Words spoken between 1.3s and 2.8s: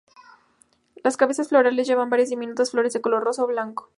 florales llevan varias diminutas